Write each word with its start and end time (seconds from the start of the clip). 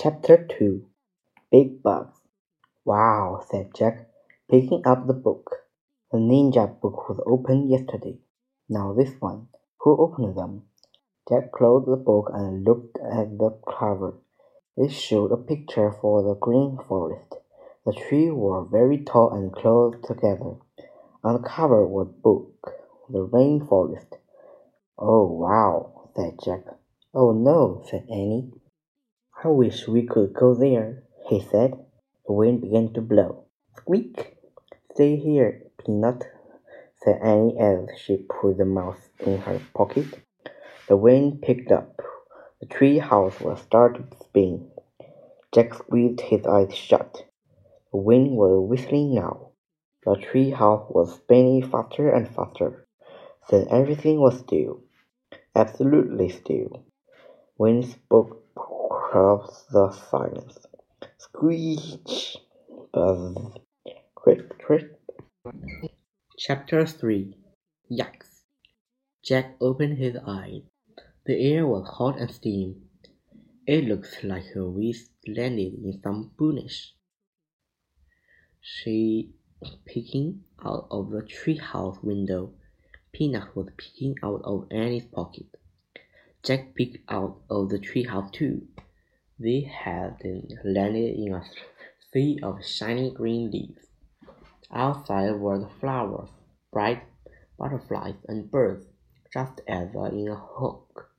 Chapter 0.00 0.46
2 0.46 0.86
Big 1.50 1.82
Bugs 1.82 2.20
Wow, 2.84 3.44
said 3.50 3.74
Jack, 3.74 4.08
picking 4.48 4.86
up 4.86 5.08
the 5.08 5.12
book. 5.12 5.50
The 6.12 6.18
ninja 6.18 6.80
book 6.80 7.08
was 7.08 7.20
opened 7.26 7.68
yesterday. 7.68 8.16
Now 8.68 8.92
this 8.92 9.10
one. 9.18 9.48
Who 9.80 10.00
opened 10.00 10.36
them? 10.36 10.62
Jack 11.28 11.50
closed 11.50 11.88
the 11.88 11.96
book 11.96 12.30
and 12.32 12.62
looked 12.62 12.96
at 12.98 13.38
the 13.38 13.58
cover. 13.68 14.14
It 14.76 14.92
showed 14.92 15.32
a 15.32 15.36
picture 15.36 15.90
for 15.90 16.22
the 16.22 16.36
green 16.36 16.78
forest. 16.86 17.34
The 17.84 17.92
trees 17.92 18.30
were 18.32 18.62
very 18.62 19.02
tall 19.02 19.32
and 19.32 19.52
close 19.52 19.96
together. 20.06 20.54
On 21.24 21.42
the 21.42 21.48
cover 21.48 21.84
was 21.84 22.06
book, 22.22 22.72
The 23.10 23.26
Rainforest. 23.26 24.18
Oh, 24.96 25.26
wow, 25.26 26.08
said 26.14 26.38
Jack. 26.44 26.66
Oh, 27.12 27.32
no, 27.32 27.82
said 27.90 28.06
Annie. 28.08 28.52
I 29.44 29.46
wish 29.46 29.86
we 29.86 30.04
could 30.04 30.34
go 30.34 30.52
there, 30.52 31.04
he 31.28 31.40
said. 31.40 31.78
The 32.26 32.32
wind 32.32 32.60
began 32.60 32.92
to 32.94 33.00
blow. 33.00 33.44
Squeak! 33.76 34.36
Stay 34.92 35.14
here, 35.14 35.62
Peanut, 35.78 36.24
said 36.96 37.20
Annie 37.22 37.56
as 37.56 37.86
she 38.00 38.16
put 38.16 38.58
the 38.58 38.64
mouse 38.64 39.10
in 39.20 39.38
her 39.38 39.60
pocket. 39.74 40.06
The 40.88 40.96
wind 40.96 41.40
picked 41.40 41.70
up. 41.70 42.00
The 42.60 42.66
tree 42.66 42.98
house 42.98 43.40
was 43.40 43.60
starting 43.60 44.08
to 44.08 44.16
spin. 44.24 44.72
Jack 45.54 45.72
squeezed 45.72 46.20
his 46.20 46.44
eyes 46.44 46.74
shut. 46.74 47.24
The 47.92 47.98
wind 47.98 48.36
was 48.36 48.68
whistling 48.68 49.14
now. 49.14 49.50
The 50.04 50.16
tree 50.16 50.50
house 50.50 50.90
was 50.90 51.14
spinning 51.14 51.62
faster 51.62 52.08
and 52.10 52.26
faster. 52.26 52.88
Then 53.48 53.68
everything 53.70 54.18
was 54.18 54.40
still. 54.40 54.80
Absolutely 55.54 56.28
still. 56.28 56.82
Wind 57.56 57.84
spoke 57.84 58.47
across 59.08 59.64
the 59.72 59.90
silence. 59.90 60.66
Screech! 61.16 62.36
Buzz! 62.92 63.36
Trip, 64.22 64.58
trip! 64.58 65.00
Chapter 66.36 66.84
3 66.84 67.34
Yucks! 67.90 68.42
Jack 69.24 69.56
opened 69.62 69.96
his 69.96 70.16
eyes. 70.26 70.60
The 71.24 71.40
air 71.40 71.66
was 71.66 71.88
hot 71.88 72.20
and 72.20 72.30
steamy. 72.30 72.76
It 73.66 73.84
looked 73.84 74.24
like 74.24 74.44
we 74.54 74.94
landed 75.26 75.72
in 75.82 76.00
some 76.02 76.32
bush. 76.36 76.88
She 78.60 79.30
peeking 79.86 80.44
out 80.62 80.86
of 80.90 81.08
the 81.08 81.22
treehouse 81.22 82.04
window. 82.04 82.52
Peanut 83.12 83.56
was 83.56 83.70
peeking 83.78 84.16
out 84.22 84.42
of 84.44 84.66
Annie's 84.70 85.06
pocket. 85.06 85.46
Jack 86.42 86.74
peeked 86.74 86.98
out 87.08 87.40
of 87.48 87.70
the 87.70 87.78
treehouse 87.78 88.30
too. 88.32 88.68
They 89.40 89.60
had 89.60 90.20
landed 90.64 91.16
in 91.16 91.32
a 91.32 91.44
sea 92.12 92.40
of 92.42 92.64
shiny 92.64 93.12
green 93.12 93.52
leaves. 93.52 93.86
Outside 94.70 95.38
were 95.38 95.60
the 95.60 95.68
flowers, 95.68 96.30
bright 96.72 97.04
butterflies 97.56 98.16
and 98.26 98.50
birds, 98.50 98.86
just 99.32 99.60
as 99.68 99.94
in 99.94 100.26
a 100.26 100.34
hook. 100.34 101.10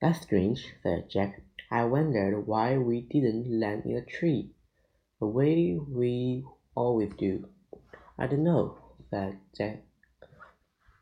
That's 0.00 0.22
strange, 0.22 0.74
said 0.82 1.08
Jack. 1.08 1.40
I 1.70 1.84
wondered 1.84 2.48
why 2.48 2.78
we 2.78 3.02
didn't 3.02 3.60
land 3.60 3.86
in 3.86 3.96
a 3.96 4.04
tree, 4.04 4.50
the 5.20 5.26
way 5.28 5.78
we 5.78 6.44
always 6.74 7.14
do. 7.14 7.48
I 8.18 8.26
don't 8.26 8.42
know, 8.42 8.76
said 9.08 9.38
Jack. 9.56 9.84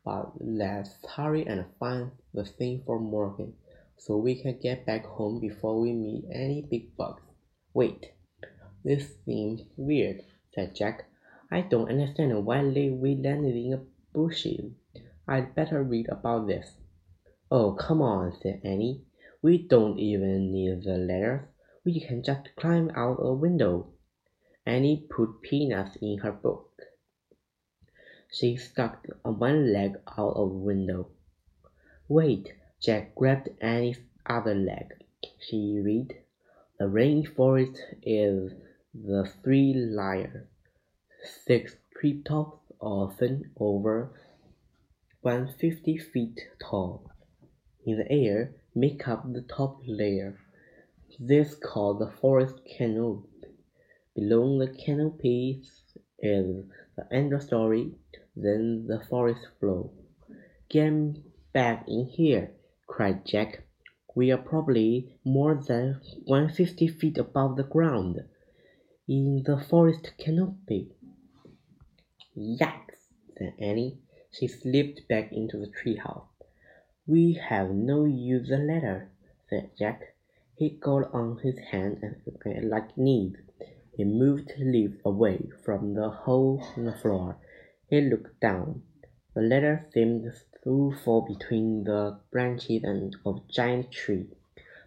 But 0.05 0.33
let's 0.39 1.03
hurry 1.05 1.45
and 1.47 1.65
find 1.79 2.11
the 2.35 2.45
thing 2.45 2.83
for 2.85 2.99
Morgan, 2.99 3.55
so 4.01 4.17
we 4.17 4.33
can 4.33 4.57
get 4.57 4.83
back 4.83 5.05
home 5.05 5.39
before 5.39 5.79
we 5.79 5.93
meet 5.93 6.25
any 6.31 6.63
big 6.63 6.97
bugs. 6.97 7.21
Wait, 7.71 8.11
this 8.83 9.13
seems 9.25 9.61
weird, 9.77 10.23
said 10.55 10.73
Jack. 10.75 11.05
I 11.51 11.61
don't 11.61 11.87
understand 11.87 12.43
why 12.43 12.63
we 12.63 13.15
landed 13.15 13.55
in 13.55 13.73
a 13.73 13.81
bushes. 14.11 14.71
I'd 15.27 15.53
better 15.53 15.83
read 15.83 16.07
about 16.09 16.47
this. 16.47 16.71
Oh, 17.51 17.73
come 17.73 18.01
on, 18.01 18.33
said 18.41 18.61
Annie. 18.63 19.03
We 19.43 19.59
don't 19.67 19.99
even 19.99 20.51
need 20.51 20.83
the 20.83 20.97
ladders. 20.97 21.41
We 21.85 21.99
can 21.99 22.23
just 22.23 22.49
climb 22.55 22.89
out 22.95 23.19
a 23.19 23.31
window. 23.33 23.93
Annie 24.65 25.05
put 25.15 25.43
peanuts 25.43 25.95
in 26.01 26.17
her 26.19 26.31
book. 26.31 26.81
She 28.31 28.55
stuck 28.55 29.05
one 29.23 29.71
leg 29.71 29.97
out 30.17 30.33
of 30.37 30.49
window. 30.51 31.09
Wait, 32.07 32.53
Jack 32.81 33.13
grabbed 33.13 33.49
Annie's 33.61 33.99
other 34.25 34.55
leg. 34.55 35.05
She 35.37 35.79
read, 35.85 36.17
The 36.79 36.85
rainforest 36.85 37.77
is 38.01 38.53
the 38.95 39.31
three 39.43 39.75
layers. 39.75 40.47
Six 41.45 41.75
treetops 41.95 42.57
often 42.79 43.51
over 43.59 44.11
150 45.21 45.99
feet 45.99 46.39
tall. 46.59 47.11
In 47.85 47.99
the 47.99 48.11
air, 48.11 48.55
make 48.73 49.07
up 49.07 49.31
the 49.31 49.43
top 49.43 49.79
layer. 49.85 50.39
This 51.19 51.53
called 51.53 51.99
the 51.99 52.09
forest 52.09 52.55
canopy. 52.65 53.29
Below 54.15 54.57
the 54.57 54.73
canopy 54.73 55.61
is 56.17 56.63
the 56.95 57.03
understory 57.13 57.93
then 58.35 58.87
the 58.87 59.01
forest 59.01 59.45
floor. 59.59 59.91
"Get 60.67 61.21
back 61.53 61.87
in 61.87 62.07
here!" 62.07 62.55
Cried 62.91 63.23
Jack. 63.25 63.63
"We 64.13 64.31
are 64.33 64.37
probably 64.37 65.17
more 65.23 65.55
than 65.55 66.01
150 66.25 66.89
feet 66.89 67.17
above 67.17 67.55
the 67.55 67.63
ground, 67.63 68.25
in 69.07 69.43
the 69.43 69.57
forest 69.57 70.11
canopy." 70.17 70.91
"Yikes!" 72.35 73.07
said 73.37 73.53
Annie. 73.59 73.97
She 74.29 74.47
slipped 74.47 75.07
back 75.07 75.31
into 75.31 75.57
the 75.57 75.67
tree 75.67 75.95
house. 75.95 76.27
"We 77.07 77.31
have 77.31 77.71
no 77.71 78.03
use 78.03 78.49
the 78.49 78.57
ladder," 78.57 79.09
said 79.49 79.71
Jack. 79.77 80.13
He 80.55 80.71
got 80.71 81.13
on 81.13 81.37
his 81.37 81.57
hands 81.59 82.03
and 82.03 82.69
like 82.69 82.97
knees. 82.97 83.37
He 83.95 84.03
moved 84.03 84.51
leaves 84.59 84.99
away 85.05 85.49
from 85.63 85.93
the 85.93 86.09
hole 86.09 86.61
in 86.75 86.83
the 86.83 86.91
floor. 86.91 87.37
He 87.87 88.01
looked 88.01 88.41
down. 88.41 88.83
The 89.33 89.43
ladder 89.43 89.87
seemed 89.93 90.25
to 90.63 90.93
fall 91.03 91.21
between 91.21 91.83
the 91.83 92.19
branches 92.31 92.83
of 93.25 93.35
a 93.37 93.41
giant 93.49 93.91
tree, 93.91 94.27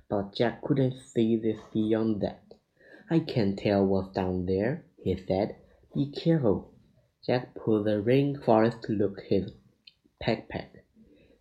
but 0.09 0.33
Jack 0.35 0.63
couldn't 0.63 0.95
see 0.95 1.37
this 1.37 1.59
beyond 1.73 2.21
that. 2.21 2.43
"I 3.11 3.19
can't 3.19 3.59
tell 3.59 3.85
what's 3.85 4.13
down 4.13 4.47
there," 4.47 4.85
he 5.03 5.17
said. 5.17 5.57
"Be 5.93 6.11
careful." 6.11 6.71
Jack 7.27 7.55
put 7.55 7.85
the 7.85 8.01
rainforest 8.01 8.83
to 8.83 8.93
look 8.93 9.21
his 9.23 9.53
backpack. 10.23 10.69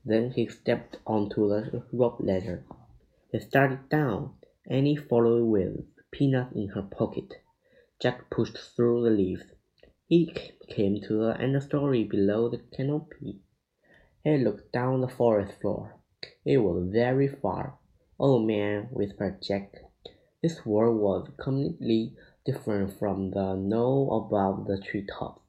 Then 0.04 0.32
he 0.32 0.48
stepped 0.48 0.98
onto 1.06 1.48
the 1.48 1.84
rope 1.94 2.20
ladder. 2.20 2.66
He 3.32 3.40
started 3.40 3.88
down. 3.88 4.34
Annie 4.68 4.96
followed 4.96 5.46
with 5.46 5.86
peanuts 6.12 6.56
in 6.56 6.70
her 6.70 6.82
pocket. 6.82 7.36
Jack 8.02 8.30
pushed 8.30 8.58
through 8.58 9.04
the 9.04 9.10
leaves. 9.10 9.44
He 10.08 10.34
came 10.68 11.00
to 11.02 11.18
the 11.20 11.34
understory 11.40 12.10
below 12.10 12.50
the 12.50 12.58
canopy. 12.58 13.43
He 14.24 14.38
looked 14.38 14.72
down 14.72 15.02
the 15.02 15.10
forest 15.10 15.60
floor. 15.60 15.98
It 16.46 16.60
was 16.60 16.88
very 16.88 17.28
far. 17.28 17.78
"Oh, 18.18 18.40
man," 18.40 18.88
whispered 18.92 19.42
Jack. 19.42 19.84
This 20.42 20.66
world 20.66 21.02
was 21.02 21.30
completely 21.36 22.16
different 22.46 22.94
from 22.94 23.32
the 23.32 23.56
knoll 23.56 24.26
above 24.26 24.66
the 24.66 24.78
tree 24.78 25.06
tops. 25.06 25.42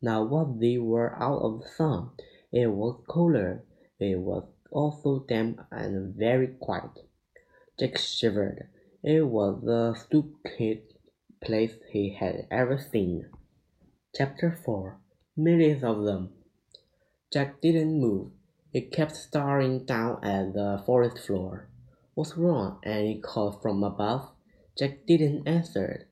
Now 0.00 0.26
that 0.26 0.60
they 0.60 0.78
were 0.78 1.14
out 1.22 1.42
of 1.42 1.60
the 1.60 1.68
sun, 1.68 2.12
it 2.50 2.68
was 2.68 3.02
colder. 3.06 3.64
It 3.98 4.18
was 4.18 4.44
also 4.70 5.18
damp 5.20 5.60
and 5.70 6.14
very 6.14 6.46
quiet. 6.46 7.06
Jack 7.78 7.98
shivered. 7.98 8.68
It 9.02 9.26
was 9.26 9.60
the 9.62 9.94
stupidest 9.94 10.96
place 11.42 11.74
he 11.90 12.14
had 12.14 12.46
ever 12.50 12.78
seen. 12.78 13.28
Chapter 14.14 14.50
4 14.50 14.98
Millions 15.36 15.84
of 15.84 16.04
them. 16.04 16.32
Jack 17.32 17.60
didn't 17.60 18.00
move. 18.00 18.32
He 18.72 18.80
kept 18.82 19.14
staring 19.14 19.84
down 19.84 20.24
at 20.24 20.54
the 20.54 20.82
forest 20.84 21.18
floor. 21.18 21.68
What's 22.14 22.36
wrong? 22.36 22.78
Annie 22.82 23.20
called 23.20 23.62
from 23.62 23.82
above. 23.84 24.30
Jack 24.76 25.06
didn't 25.06 25.46
answer. 25.46 26.08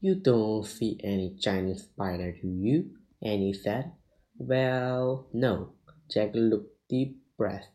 You 0.00 0.14
don't 0.14 0.64
see 0.64 1.00
any 1.02 1.36
giant 1.38 1.80
spider, 1.80 2.32
do 2.32 2.48
you? 2.48 2.90
Annie 3.22 3.52
said. 3.52 3.92
Well, 4.38 5.26
no. 5.32 5.72
Jack 6.10 6.30
looked 6.34 6.88
deep 6.88 7.18
breath. 7.36 7.66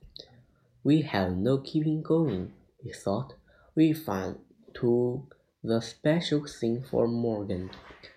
We 0.84 1.02
have 1.02 1.36
no 1.36 1.58
keeping 1.60 2.02
going, 2.02 2.54
he 2.82 2.92
thought. 2.94 3.34
We 3.76 3.94
found 3.94 4.40
to 4.76 5.28
the 5.64 5.82
special 5.82 6.46
thing 6.46 6.84
for 6.90 7.08
Morgan. 7.08 7.72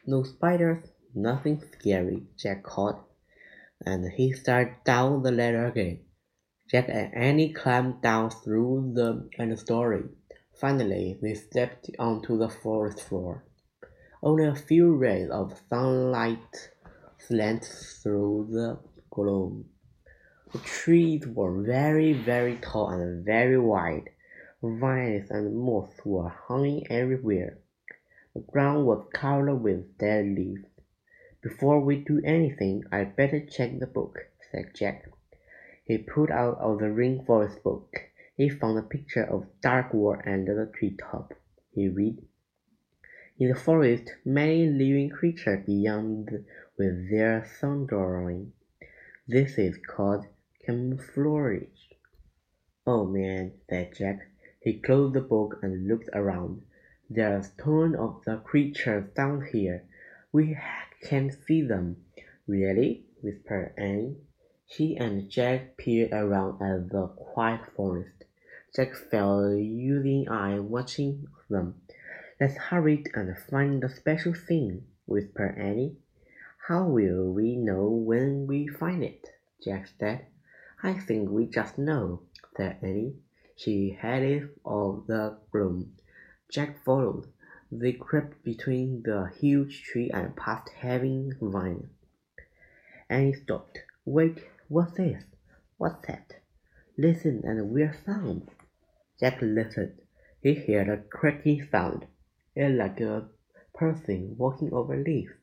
No 0.06 0.22
spiders, 0.22 0.84
Nothing 1.14 1.62
scary, 1.72 2.22
Jack 2.36 2.62
called, 2.62 2.96
and 3.88 4.12
he 4.12 4.32
started 4.32 4.74
down 4.84 5.22
the 5.22 5.32
ladder 5.32 5.66
again. 5.66 6.00
Jack 6.70 6.88
and 6.88 7.14
Annie 7.14 7.54
climbed 7.54 8.02
down 8.02 8.30
through 8.30 8.92
the 8.94 9.28
understory. 9.42 10.08
Finally, 10.60 11.18
they 11.22 11.34
stepped 11.34 11.90
onto 11.98 12.36
the 12.36 12.50
forest 12.50 13.00
floor. 13.00 13.44
Only 14.22 14.46
a 14.46 14.54
few 14.54 14.94
rays 14.94 15.30
of 15.30 15.58
sunlight 15.70 16.70
slanted 17.16 17.70
through 18.02 18.48
the 18.50 18.78
gloom. 19.10 19.70
The 20.52 20.58
trees 20.58 21.26
were 21.26 21.62
very, 21.62 22.12
very 22.12 22.56
tall 22.56 22.90
and 22.90 23.24
very 23.24 23.58
wide. 23.58 24.10
Vines 24.62 25.30
and 25.30 25.56
moss 25.56 25.90
were 26.04 26.32
hanging 26.48 26.86
everywhere. 26.90 27.58
The 28.34 28.40
ground 28.40 28.86
was 28.86 29.06
covered 29.14 29.56
with 29.56 29.96
dead 29.98 30.26
leaves. 30.26 30.66
"Before 31.40 31.78
we 31.78 32.02
do 32.02 32.20
anything 32.24 32.82
I'd 32.90 33.14
better 33.14 33.38
check 33.38 33.78
the 33.78 33.86
book," 33.86 34.26
said 34.50 34.74
Jack. 34.74 35.08
He 35.84 35.96
pulled 35.96 36.32
out 36.32 36.58
of 36.58 36.80
the 36.80 36.86
Rainforest 36.90 37.62
book. 37.62 37.94
He 38.36 38.48
found 38.48 38.76
a 38.76 38.82
picture 38.82 39.22
of 39.22 39.46
dark 39.60 39.94
wood 39.94 40.20
under 40.26 40.52
the 40.52 40.66
tree 40.66 40.96
top. 40.98 41.34
He 41.70 41.88
read: 41.88 42.26
"In 43.38 43.50
the 43.50 43.54
forest 43.54 44.16
many 44.24 44.66
living 44.66 45.10
creatures 45.10 45.64
beyond 45.64 46.44
with 46.76 47.08
their 47.08 47.44
sundowning. 47.44 48.50
This 49.28 49.58
is 49.58 49.78
called 49.78 50.26
camouflage." 50.66 51.92
"Oh, 52.84 53.06
man," 53.06 53.52
said 53.70 53.94
Jack. 53.94 54.26
He 54.60 54.80
closed 54.80 55.14
the 55.14 55.20
book 55.20 55.60
and 55.62 55.86
looked 55.86 56.08
around. 56.14 56.62
"There's 57.08 57.50
tons 57.50 57.94
of 57.94 58.24
the 58.24 58.38
creatures 58.38 59.04
down 59.14 59.46
here. 59.46 59.84
We 60.30 60.58
can 61.04 61.30
see 61.30 61.62
them." 61.62 62.04
"Really?" 62.46 63.06
whispered 63.22 63.72
Annie. 63.78 64.18
She 64.66 64.94
and 64.94 65.30
Jack 65.30 65.78
peered 65.78 66.12
around 66.12 66.60
at 66.60 66.90
the 66.90 67.06
quiet 67.06 67.62
forest. 67.74 68.24
Jack 68.76 68.94
felt 68.94 69.56
using 69.56 70.28
eye 70.28 70.60
watching 70.60 71.28
them. 71.48 71.80
"Let's 72.38 72.58
hurry 72.58 73.04
and 73.14 73.38
find 73.38 73.82
the 73.82 73.88
special 73.88 74.34
thing," 74.34 74.84
whispered 75.06 75.56
Annie. 75.56 75.96
"How 76.66 76.86
will 76.86 77.32
we 77.32 77.56
know 77.56 77.88
when 77.88 78.46
we 78.46 78.66
find 78.66 79.02
it?" 79.02 79.30
Jack 79.64 79.86
said. 79.98 80.26
"I 80.82 80.92
think 80.92 81.30
we 81.30 81.46
just 81.46 81.78
know," 81.78 82.20
said 82.54 82.76
Annie. 82.82 83.16
She 83.56 83.96
headed 83.98 84.50
for 84.62 85.02
the 85.06 85.38
gloom. 85.50 85.96
Jack 86.50 86.84
followed. 86.84 87.28
They 87.70 87.92
crept 87.92 88.42
between 88.42 89.02
the 89.02 89.30
huge 89.38 89.82
tree 89.82 90.10
and 90.10 90.34
past 90.34 90.70
heavy 90.70 91.32
vines. 91.38 91.90
Annie 93.10 93.34
stopped. 93.34 93.80
"Wait, 94.06 94.44
what's 94.68 94.92
this? 94.92 95.24
What's 95.76 96.06
that? 96.06 96.40
Listen 96.96 97.42
and 97.44 97.70
we're 97.70 97.92
found." 97.92 98.50
Jack 99.20 99.42
listened. 99.42 100.00
He 100.40 100.54
heard 100.54 100.88
a 100.88 100.96
cracking 100.96 101.62
sound. 101.70 102.06
It 102.54 102.70
like 102.70 103.00
a 103.00 103.28
person 103.74 104.36
walking 104.38 104.72
over 104.72 104.96
leaves. 104.96 105.34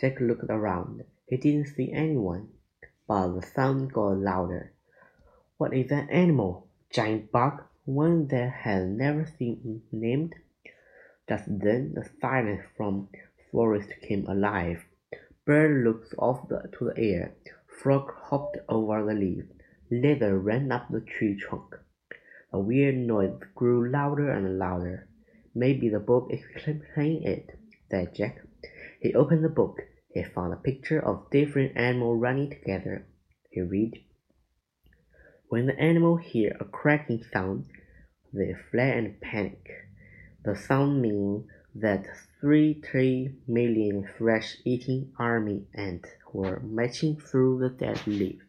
Jack 0.00 0.20
looked 0.20 0.48
around. 0.48 1.04
He 1.26 1.36
didn't 1.36 1.68
see 1.68 1.92
anyone, 1.92 2.48
but 3.06 3.34
the 3.34 3.42
sound 3.42 3.92
got 3.92 4.16
louder. 4.16 4.72
What 5.58 5.74
is 5.74 5.88
that 5.90 6.08
animal? 6.08 6.66
Giant 6.88 7.30
bug? 7.30 7.62
One 7.84 8.28
that 8.28 8.50
had 8.50 8.88
never 8.88 9.28
been 9.38 9.82
named? 9.92 10.34
Just 11.28 11.44
then 11.60 11.92
the 11.94 12.08
silence 12.20 12.62
from 12.76 13.08
forest 13.52 13.90
came 14.00 14.26
alive. 14.26 14.84
Bird 15.44 15.84
looked 15.84 16.14
off 16.18 16.48
the, 16.48 16.70
to 16.78 16.86
the 16.86 16.98
air. 16.98 17.34
Frog 17.66 18.12
hopped 18.14 18.56
over 18.68 19.04
the 19.04 19.12
leaves. 19.12 19.48
Lizard 19.90 20.44
ran 20.44 20.72
up 20.72 20.88
the 20.90 21.00
tree 21.00 21.36
trunk. 21.36 21.76
The 22.50 22.58
weird 22.58 22.96
noise 22.96 23.38
grew 23.54 23.90
louder 23.90 24.30
and 24.30 24.58
louder. 24.58 25.06
Maybe 25.54 25.88
the 25.88 26.00
book 26.00 26.30
is 26.30 26.40
explained 26.54 27.26
it, 27.26 27.58
said 27.90 28.14
Jack. 28.14 28.38
He 29.00 29.14
opened 29.14 29.44
the 29.44 29.50
book. 29.50 29.82
He 30.14 30.22
found 30.24 30.54
a 30.54 30.56
picture 30.56 31.00
of 31.00 31.30
different 31.30 31.76
animals 31.76 32.20
running 32.20 32.50
together. 32.50 33.06
He 33.50 33.60
read, 33.60 34.02
When 35.48 35.66
the 35.66 35.78
animals 35.78 36.22
hear 36.24 36.56
a 36.58 36.64
cracking 36.64 37.22
sound, 37.22 37.66
they 38.32 38.54
fled 38.70 38.96
and 38.96 39.20
panic. 39.20 39.87
The 40.44 40.54
sound 40.54 41.02
means 41.02 41.50
that 41.74 42.06
three 42.40 42.74
three 42.74 43.34
million 43.48 44.06
flesh-eating 44.06 45.12
army 45.18 45.66
ants 45.74 46.10
were 46.32 46.60
marching 46.60 47.16
through 47.16 47.58
the 47.58 47.70
dead 47.70 48.06
leaves. 48.06 48.44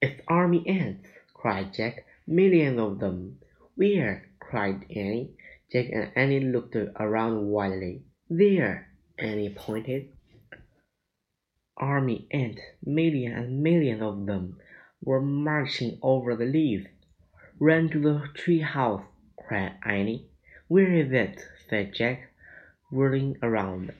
"It's 0.00 0.20
army 0.26 0.66
ants!" 0.66 1.08
cried 1.32 1.72
Jack. 1.72 2.04
"Millions 2.26 2.80
of 2.80 2.98
them!" 2.98 3.38
"Where?" 3.76 4.28
cried 4.40 4.86
Annie. 4.90 5.36
Jack 5.70 5.86
and 5.92 6.10
Annie 6.16 6.40
looked 6.40 6.74
around 6.74 7.48
wildly. 7.48 8.02
"There!" 8.28 8.88
Annie 9.18 9.54
pointed. 9.54 10.08
Army 11.76 12.26
ants, 12.32 12.60
millions 12.84 13.36
and 13.36 13.62
millions 13.62 14.02
of 14.02 14.26
them, 14.26 14.58
were 15.00 15.20
marching 15.20 16.00
over 16.02 16.34
the 16.34 16.44
leaves. 16.44 16.88
"Run 17.60 17.88
to 17.90 18.00
the 18.00 18.28
tree 18.34 18.60
house!" 18.62 19.04
Cried 19.52 19.76
Annie. 19.84 20.24
"Where 20.68 20.90
is 20.90 21.12
it?" 21.12 21.46
said 21.68 21.92
Jack, 21.92 22.32
whirling 22.90 23.36
around. 23.42 23.92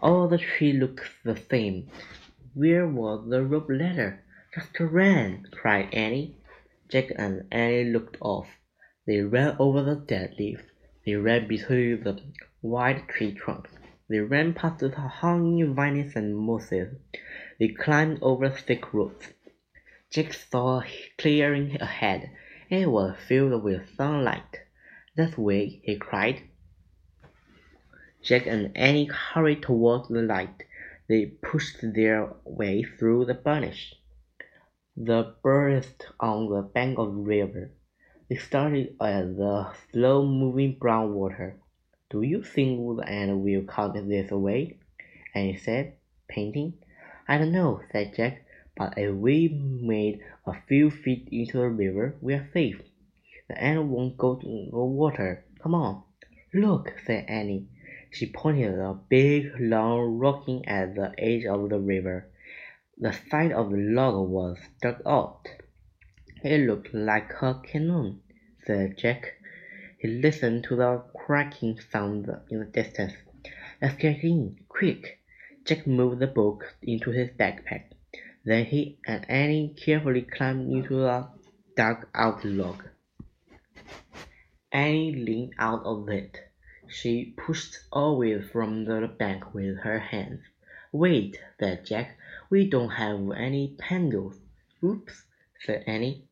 All 0.00 0.26
the 0.26 0.38
trees 0.38 0.74
looked 0.74 1.04
the 1.22 1.36
same. 1.36 1.86
Where 2.54 2.84
was 2.84 3.28
the 3.28 3.44
rope 3.44 3.68
ladder? 3.70 4.24
"Just 4.52 4.80
run!" 4.80 5.46
cried 5.52 5.94
Annie. 5.94 6.38
Jack 6.88 7.12
and 7.14 7.46
Annie 7.52 7.84
looked 7.84 8.16
off. 8.20 8.48
They 9.06 9.20
ran 9.20 9.54
over 9.60 9.80
the 9.80 9.94
dead 9.94 10.34
leaves. 10.40 10.64
They 11.06 11.14
ran 11.14 11.46
between 11.46 12.02
the 12.02 12.20
wide 12.60 13.06
tree 13.08 13.32
trunks. 13.32 13.70
They 14.08 14.18
ran 14.18 14.54
past 14.54 14.80
the 14.80 14.90
hanging 14.90 15.72
vines 15.74 16.16
and 16.16 16.36
mosses. 16.36 16.96
They 17.60 17.68
climbed 17.68 18.18
over 18.22 18.50
thick 18.50 18.92
roots. 18.92 19.32
Jack 20.10 20.32
saw 20.32 20.80
a 20.80 20.86
clearing 21.16 21.80
ahead. 21.80 22.30
It 22.68 22.90
was 22.90 23.14
filled 23.28 23.62
with 23.62 23.94
sunlight. 23.94 24.63
"That 25.16 25.38
way!" 25.38 25.80
he 25.84 25.94
cried. 25.96 26.40
Jack 28.20 28.48
and 28.48 28.76
Annie 28.76 29.04
hurried 29.04 29.62
toward 29.62 30.08
the 30.08 30.22
light. 30.22 30.64
They 31.06 31.26
pushed 31.26 31.76
their 31.94 32.32
way 32.44 32.82
through 32.82 33.26
the 33.26 33.34
brush. 33.34 33.94
The 34.96 35.36
burst 35.40 36.08
on 36.18 36.48
the 36.50 36.62
bank 36.62 36.98
of 36.98 37.14
the 37.14 37.20
river. 37.20 37.70
They 38.28 38.34
started 38.34 38.96
at 39.00 39.36
the 39.36 39.72
slow-moving 39.92 40.78
brown 40.80 41.14
water. 41.14 41.60
"Do 42.10 42.22
you 42.22 42.42
think 42.42 42.96
the 42.96 43.08
ant 43.08 43.38
will 43.38 43.62
come 43.62 44.08
this 44.08 44.32
way?" 44.32 44.78
Annie 45.32 45.56
said, 45.58 45.92
panting. 46.28 46.74
"I 47.28 47.38
don't 47.38 47.52
know," 47.52 47.82
said 47.92 48.14
Jack, 48.16 48.44
"but 48.76 48.98
if 48.98 49.14
we 49.14 49.48
made 49.48 50.24
a 50.44 50.54
few 50.66 50.90
feet 50.90 51.28
into 51.30 51.58
the 51.58 51.68
river 51.68 52.16
we're 52.20 52.48
safe. 52.52 52.82
The 53.46 53.62
ant 53.62 53.88
won't 53.88 54.16
go 54.16 54.36
to 54.36 54.46
the 54.72 54.78
water. 54.78 55.44
Come 55.62 55.74
on." 55.74 56.02
"Look!" 56.54 56.94
said 57.04 57.26
Annie. 57.28 57.68
She 58.10 58.32
pointed 58.32 58.78
a 58.78 58.98
big, 59.10 59.52
long 59.60 60.16
rocking 60.16 60.64
at 60.66 60.94
the 60.94 61.12
edge 61.18 61.44
of 61.44 61.68
the 61.68 61.78
river. 61.78 62.30
The 62.96 63.12
side 63.12 63.52
of 63.52 63.70
the 63.70 63.76
log 63.76 64.30
was 64.30 64.58
stuck 64.78 65.02
out. 65.04 65.46
"It 66.42 66.66
looked 66.66 66.94
like 66.94 67.32
a 67.42 67.60
canoe," 67.62 68.14
said 68.64 68.96
Jack. 68.96 69.34
He 69.98 70.08
listened 70.08 70.64
to 70.64 70.76
the 70.76 71.04
cracking 71.14 71.78
sound 71.78 72.30
in 72.48 72.60
the 72.60 72.64
distance. 72.64 73.12
"Let's 73.82 73.96
get 73.96 74.24
in, 74.24 74.56
quick!" 74.70 75.18
Jack 75.66 75.86
moved 75.86 76.20
the 76.20 76.28
book 76.28 76.76
into 76.80 77.10
his 77.10 77.28
backpack. 77.28 77.90
Then 78.46 78.64
he 78.64 79.00
and 79.06 79.28
Annie 79.28 79.74
carefully 79.76 80.22
climbed 80.22 80.72
into 80.72 80.94
the 81.00 81.28
dug 81.76 82.06
out 82.14 82.42
log. 82.42 82.82
Annie 84.72 85.14
leaned 85.14 85.52
out 85.58 85.84
of 85.84 86.08
it. 86.08 86.50
She 86.88 87.34
pushed 87.36 87.80
away 87.92 88.40
from 88.40 88.86
the 88.86 89.06
bank 89.06 89.52
with 89.52 89.80
her 89.80 89.98
hands. 89.98 90.40
"Wait!" 90.90 91.38
said 91.60 91.84
Jack. 91.84 92.16
"We 92.48 92.66
don't 92.66 92.92
have 92.92 93.30
any 93.32 93.74
paddles." 93.76 94.40
"Oops!" 94.82 95.26
said 95.60 95.84
Annie. 95.86 96.24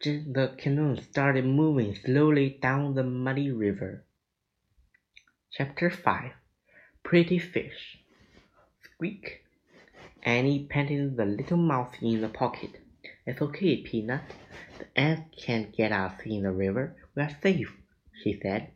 The 0.00 0.54
canoe 0.58 0.96
started 0.96 1.44
moving 1.44 1.94
slowly 1.94 2.58
down 2.60 2.94
the 2.94 3.04
muddy 3.04 3.52
river. 3.52 4.04
Chapter 5.52 5.90
5 5.90 6.32
Pretty 7.04 7.38
Fish 7.38 7.98
Squeak! 8.82 9.44
Annie 10.24 10.66
patted 10.68 11.16
the 11.16 11.24
little 11.24 11.56
mouse 11.56 11.94
in 12.02 12.20
the 12.20 12.28
pocket. 12.28 12.80
"It's 13.26 13.40
okay, 13.40 13.76
Peanut. 13.80 14.22
Ants 14.96 15.28
can't 15.36 15.70
get 15.76 15.92
us 15.92 16.18
in 16.24 16.42
the 16.42 16.50
river. 16.52 16.96
We're 17.14 17.28
safe," 17.42 17.76
she 18.22 18.40
said. 18.40 18.68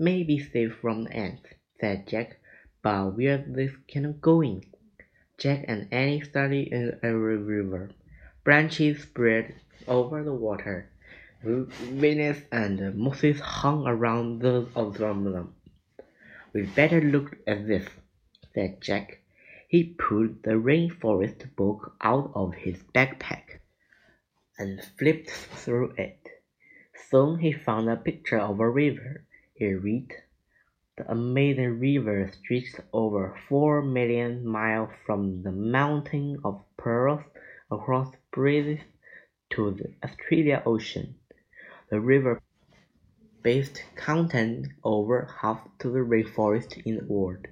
"Maybe 0.00 0.36
safe 0.36 0.74
from 0.80 1.04
the 1.04 1.12
ants," 1.12 1.46
said 1.78 2.08
Jack. 2.08 2.38
"But 2.82 3.16
where's 3.16 3.46
this 3.46 3.70
canoe 3.86 4.14
going?" 4.14 4.64
Jack 5.38 5.64
and 5.68 5.86
Annie 5.92 6.22
started 6.22 6.66
in 6.72 6.98
a 7.04 7.16
river. 7.16 7.90
Branches 8.42 9.02
spread 9.04 9.54
over 9.86 10.24
the 10.24 10.34
water. 10.34 10.88
Venus 11.40 12.42
and 12.50 12.96
Moses 12.96 13.38
hung 13.38 13.86
around 13.86 14.40
those 14.40 14.68
of 14.74 14.98
them. 14.98 15.54
We'd 16.52 16.74
better 16.74 17.00
look 17.00 17.36
at 17.46 17.68
this, 17.68 17.86
said 18.54 18.80
Jack. 18.80 19.20
He 19.68 19.84
pulled 19.84 20.42
the 20.42 20.58
rainforest 20.58 21.54
book 21.54 21.94
out 22.00 22.32
of 22.34 22.54
his 22.54 22.82
backpack 22.92 23.60
and 24.58 24.82
flipped 24.98 25.30
through 25.30 25.94
it. 25.96 26.18
Soon 27.10 27.38
he 27.38 27.52
found 27.52 27.88
a 27.88 27.96
picture 27.96 28.38
of 28.38 28.60
a 28.60 28.70
river. 28.70 29.24
He 29.54 29.72
read, 29.72 30.12
The 30.96 31.10
Amazon 31.10 31.80
river 31.80 32.30
stretches 32.32 32.80
over 32.92 33.36
four 33.48 33.82
million 33.82 34.46
miles 34.46 34.90
from 35.04 35.42
the 35.42 35.52
Mountain 35.52 36.38
of 36.44 36.62
Pearls 36.76 37.24
across 37.70 38.14
Brazil 38.32 38.78
to 39.50 39.70
the 39.72 39.94
Australian 40.02 40.62
Ocean. 40.66 41.16
The 41.90 42.00
river 42.00 42.40
based 43.42 43.84
content 43.94 44.68
over 44.82 45.28
half 45.42 45.60
to 45.78 45.90
the 45.90 45.98
rainforest 45.98 46.80
in 46.86 46.96
the 46.96 47.04
world. 47.04 47.46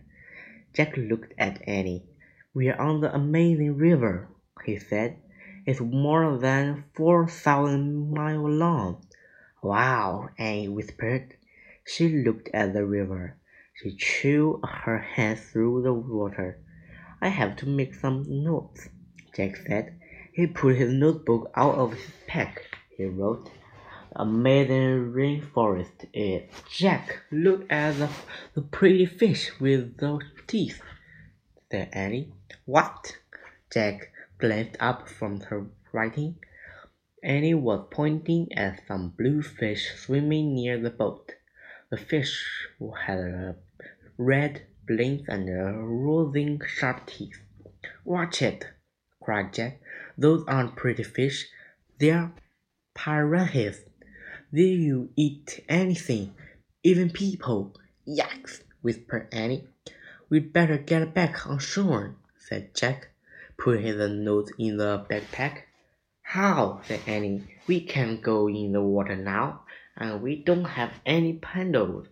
Jack 0.73 0.97
looked 0.97 1.35
at 1.37 1.69
Annie. 1.69 2.07
We're 2.55 2.81
on 2.81 3.01
the 3.01 3.15
Amazon 3.15 3.77
river, 3.77 4.29
he 4.65 4.79
said. 4.79 5.19
It's 5.65 5.81
more 5.81 6.39
than 6.39 6.85
four 6.95 7.29
thousand 7.29 8.13
miles 8.13 8.51
long. 8.51 9.07
Wow, 9.63 10.31
Annie 10.37 10.69
whispered. 10.69 11.37
She 11.87 12.09
looked 12.09 12.49
at 12.53 12.73
the 12.73 12.85
river. 12.85 13.37
She 13.75 13.95
chewed 13.97 14.61
her 14.65 14.99
hand 14.99 15.39
through 15.39 15.83
the 15.83 15.93
water. 15.93 16.59
I 17.21 17.29
have 17.29 17.55
to 17.59 17.67
make 17.67 17.95
some 17.95 18.25
notes, 18.29 18.89
Jack 19.37 19.57
said. 19.57 20.01
He 20.33 20.49
put 20.49 20.77
his 20.77 20.93
notebook 20.93 21.53
out 21.55 21.77
of 21.77 21.93
his 21.93 22.11
pack. 22.27 22.63
He 22.97 23.05
wrote, 23.05 23.49
Amazon 24.17 25.13
rainforest 25.15 26.07
is. 26.13 26.43
Jack, 26.71 27.21
look 27.31 27.65
at 27.71 27.99
the, 27.99 28.09
the 28.55 28.63
pretty 28.63 29.07
fish 29.07 29.53
with 29.61 29.97
those 29.99 30.25
teeth, 30.47 30.81
said 31.71 31.89
Annie. 31.93 32.33
What? 32.65 33.17
Jack 33.73 34.12
glanced 34.43 34.77
up 34.81 35.09
from 35.09 35.39
her 35.43 35.67
writing. 35.93 36.35
Annie 37.23 37.55
was 37.55 37.87
pointing 37.93 38.53
at 38.55 38.83
some 38.89 39.11
blue 39.17 39.41
fish 39.41 39.93
swimming 39.95 40.57
near 40.57 40.81
the 40.81 40.91
boat. 40.91 41.31
The 41.91 41.97
fish 41.97 42.45
had 43.07 43.19
a 43.19 43.57
red 44.19 44.67
blinks 44.85 45.29
and 45.29 45.47
rosin 46.05 46.61
sharp 46.67 47.07
teeth. 47.07 47.39
Watch 48.05 48.43
it, 48.43 48.67
cried 49.23 49.55
Jack. 49.55 49.81
Those 50.19 50.45
aren't 50.49 50.75
pretty 50.75 51.05
fish. 51.05 51.47
They're 52.01 52.33
piranhas. 52.97 53.85
They 54.53 54.75
you 54.87 55.11
eat 55.15 55.65
anything, 55.69 56.35
even 56.83 57.11
people. 57.11 57.77
Yikes, 58.09 58.63
whispered 58.81 59.29
Annie. 59.31 59.69
We'd 60.29 60.53
better 60.53 60.79
get 60.79 61.15
back 61.15 61.47
on 61.47 61.61
shore, 61.61 62.17
said 62.37 62.75
Jack, 62.75 63.12
putting 63.63 63.97
the 63.97 64.09
note 64.09 64.51
in 64.59 64.77
the 64.77 65.07
backpack. 65.09 65.63
How? 66.23 66.81
said 66.85 66.99
Annie. 67.07 67.45
We 67.69 67.81
can't 67.83 68.21
go 68.21 68.49
in 68.49 68.73
the 68.73 68.83
water 68.83 69.15
now, 69.15 69.63
and 69.97 70.21
we 70.21 70.43
don't 70.43 70.65
have 70.65 70.93
any 71.07 71.35
paddles. 71.35 72.09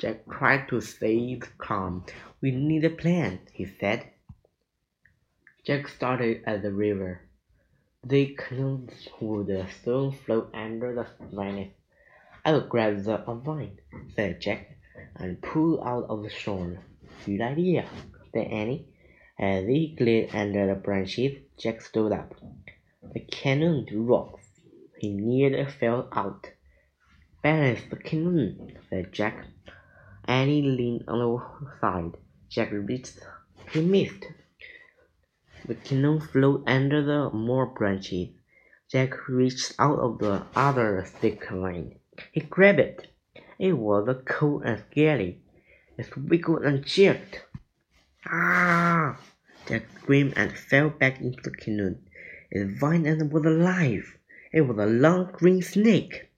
Jack 0.00 0.28
tried 0.28 0.68
to 0.70 0.80
stay 0.80 1.40
calm. 1.58 2.04
We 2.40 2.50
need 2.50 2.84
a 2.84 2.90
plan, 2.90 3.38
he 3.52 3.64
said. 3.64 4.10
Jack 5.64 5.86
started 5.86 6.42
at 6.46 6.62
the 6.62 6.72
river. 6.72 7.20
The 8.02 8.36
canoe 8.36 8.88
would 9.20 9.66
soon 9.84 10.10
float 10.10 10.50
under 10.52 10.96
the 10.96 11.06
vines. 11.32 11.74
I'll 12.44 12.66
grab 12.66 13.04
the 13.04 13.18
vine, 13.18 13.78
said 14.16 14.40
Jack, 14.40 14.78
and 15.14 15.40
pull 15.40 15.80
out 15.84 16.06
of 16.08 16.24
the 16.24 16.30
shore. 16.30 16.80
Good 17.24 17.40
idea, 17.40 17.86
said 18.32 18.48
Annie. 18.48 18.88
As 19.38 19.66
they 19.66 19.94
glided 19.96 20.34
under 20.34 20.66
the 20.66 20.74
branches, 20.74 21.38
Jack 21.58 21.82
stood 21.82 22.12
up. 22.12 22.34
The 23.12 23.20
canoe 23.20 23.84
rocked. 23.92 24.42
He 24.98 25.10
nearly 25.12 25.66
fell 25.66 26.08
out. 26.12 26.50
Balance 27.42 27.82
the 27.90 27.96
canoe, 27.96 28.54
said 28.88 29.12
Jack. 29.12 29.46
Annie 30.24 30.62
leaned 30.62 31.04
on 31.06 31.18
the 31.18 31.70
side. 31.80 32.16
Jack 32.48 32.70
reached. 32.72 33.20
He 33.72 33.82
missed. 33.82 34.24
The 35.66 35.74
canoe 35.74 36.18
flew 36.20 36.64
under 36.66 37.02
the 37.04 37.30
more 37.30 37.66
branches. 37.66 38.28
Jack 38.90 39.28
reached 39.28 39.74
out 39.78 39.98
of 39.98 40.18
the 40.18 40.46
other 40.54 41.02
thick 41.02 41.50
vine. 41.50 41.98
He 42.32 42.40
grabbed 42.40 42.78
it. 42.78 43.08
It 43.58 43.72
was 43.72 44.22
cold 44.24 44.62
and 44.64 44.82
scaly. 44.90 45.42
It 45.98 46.16
wiggled 46.16 46.62
and 46.62 46.84
jerked. 46.84 47.45
Ah! 48.28 49.20
Jack 49.68 49.84
screamed 49.98 50.34
and 50.36 50.52
fell 50.52 50.90
back 50.90 51.20
into 51.20 51.40
the 51.42 51.50
canoe. 51.50 51.96
Its 52.50 52.78
vine 52.78 53.06
end 53.06 53.30
was 53.30 53.44
alive. 53.44 54.18
It 54.52 54.62
was 54.62 54.78
a 54.78 54.86
long 54.86 55.30
green 55.32 55.62
snake. 55.62 56.28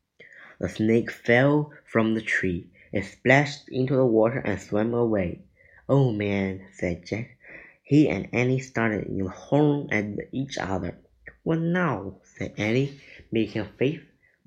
The 0.59 0.69
snake 0.69 1.11
fell 1.11 1.73
from 1.85 2.15
the 2.15 2.21
tree. 2.21 2.69
It 2.93 3.05
splashed 3.05 3.69
into 3.69 3.95
the 3.97 4.05
water 4.05 4.39
and 4.39 4.61
swam 4.61 4.93
away. 4.93 5.43
Oh 5.89 6.13
man, 6.13 6.67
said 6.73 7.07
Jack. 7.07 7.39
He 7.83 8.09
and 8.09 8.29
Annie 8.33 8.61
started 8.61 9.07
in 9.07 9.25
horn 9.27 9.89
at 9.91 10.05
each 10.33 10.59
other. 10.59 10.99
What 11.43 11.61
now? 11.61 12.21
said 12.23 12.53
Annie, 12.59 13.01
making 13.33 13.63
a 13.63 13.65
face. 13.65 14.03